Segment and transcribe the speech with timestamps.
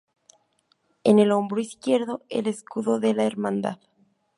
[1.03, 3.77] En el hombro izquierdo el escudo de la hermandad.